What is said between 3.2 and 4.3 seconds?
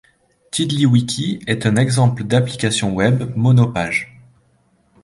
monopage.